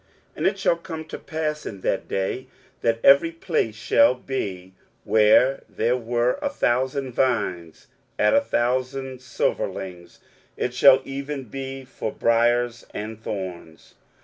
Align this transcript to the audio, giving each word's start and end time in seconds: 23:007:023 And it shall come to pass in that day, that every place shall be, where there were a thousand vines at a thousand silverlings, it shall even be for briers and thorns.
23:007:023 0.31 0.37
And 0.37 0.47
it 0.47 0.57
shall 0.57 0.75
come 0.77 1.05
to 1.05 1.19
pass 1.19 1.65
in 1.67 1.81
that 1.81 2.07
day, 2.07 2.47
that 2.81 2.99
every 3.05 3.29
place 3.29 3.75
shall 3.75 4.15
be, 4.15 4.73
where 5.03 5.61
there 5.69 5.95
were 5.95 6.39
a 6.41 6.49
thousand 6.49 7.11
vines 7.11 7.85
at 8.17 8.33
a 8.33 8.41
thousand 8.41 9.19
silverlings, 9.21 10.17
it 10.57 10.73
shall 10.73 11.03
even 11.05 11.43
be 11.43 11.85
for 11.85 12.11
briers 12.11 12.83
and 12.95 13.21
thorns. 13.21 13.93